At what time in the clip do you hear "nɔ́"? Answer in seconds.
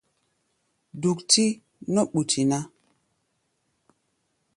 1.93-2.05